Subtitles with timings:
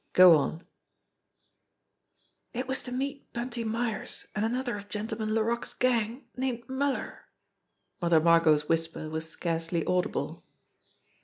[0.13, 0.65] Go on!"
[2.53, 7.25] "It was to meet Bunty Myers an' another of Gentleman Laroque's gang named Muller."
[8.01, 10.43] Mother Margot's whisper was scarcely audible.